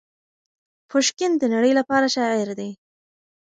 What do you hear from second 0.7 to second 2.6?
پوشکین د نړۍ لپاره شاعر